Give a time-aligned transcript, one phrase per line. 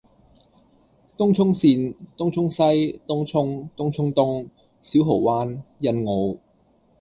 [1.15, 4.47] 東涌綫：東涌西，東涌，東涌東，
[4.81, 6.39] 小蠔灣，欣澳，